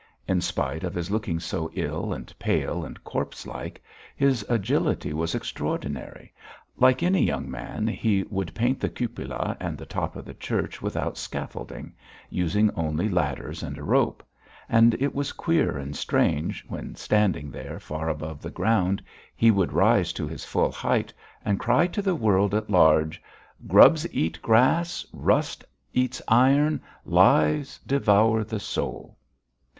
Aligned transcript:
In 0.27 0.41
spite 0.41 0.83
of 0.83 0.95
his 0.95 1.11
looking 1.11 1.39
so 1.39 1.69
ill 1.75 2.11
and 2.11 2.33
pale 2.39 2.83
and 2.83 3.03
corpse 3.03 3.45
like, 3.45 3.83
his 4.15 4.43
agility 4.49 5.13
was 5.13 5.35
extraordinary; 5.35 6.33
like 6.75 7.03
any 7.03 7.23
young 7.23 7.51
man 7.51 7.85
he 7.87 8.23
would 8.31 8.55
paint 8.55 8.79
the 8.79 8.89
cupola 8.89 9.55
and 9.59 9.77
the 9.77 9.85
top 9.85 10.15
of 10.15 10.25
the 10.25 10.33
church 10.33 10.81
without 10.81 11.19
scaffolding, 11.19 11.93
using 12.31 12.71
only 12.71 13.09
ladders 13.09 13.61
and 13.61 13.77
a 13.77 13.83
rope, 13.83 14.23
and 14.67 14.95
it 14.95 15.13
was 15.13 15.33
queer 15.33 15.77
and 15.77 15.95
strange 15.95 16.65
when, 16.67 16.95
standing 16.95 17.51
there, 17.51 17.79
far 17.79 18.09
above 18.09 18.41
the 18.41 18.49
ground, 18.49 19.03
he 19.35 19.51
would 19.51 19.71
rise 19.71 20.11
to 20.13 20.27
his 20.27 20.43
full 20.43 20.71
height 20.71 21.13
and 21.45 21.59
cry 21.59 21.85
to 21.85 22.01
the 22.01 22.15
world 22.15 22.55
at 22.55 22.71
large: 22.71 23.21
"Grubs 23.67 24.11
eat 24.11 24.41
grass, 24.41 25.05
rust 25.13 25.63
eats 25.93 26.23
iron, 26.27 26.81
lies 27.05 27.77
devour 27.85 28.43
the 28.43 28.59
soul!" 28.59 29.15